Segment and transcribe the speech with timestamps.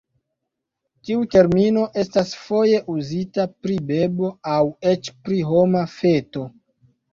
[1.09, 4.59] Tiu termino estas foje uzita pri bebo aŭ
[4.95, 6.51] eĉ pri homa feto.